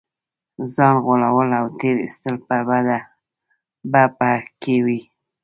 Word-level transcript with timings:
ځان 0.73 0.95
غولول 1.05 1.49
او 1.59 1.65
تېر 1.79 1.95
ایستل 2.05 2.35
به 3.91 4.03
په 4.17 4.29
کې 4.61 4.75
وي. 4.85 4.99